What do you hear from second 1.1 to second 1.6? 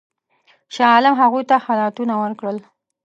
هغوی ته